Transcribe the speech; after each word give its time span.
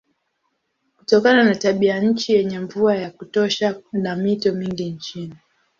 Kutokana 0.97 1.43
na 1.43 1.55
tabianchi 1.55 2.33
yenye 2.33 2.59
mvua 2.59 2.95
ya 2.97 3.11
kutosha 3.11 3.73
kuna 3.73 4.15
mito 4.15 4.53
mingi 4.53 4.89
nchini. 4.91 5.35